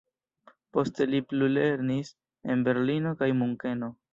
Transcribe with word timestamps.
Poste 0.77 1.07
li 1.11 1.19
plulernis 1.33 2.11
en 2.55 2.67
Berlino 2.69 3.17
kaj 3.21 3.33
Munkeno. 3.45 3.97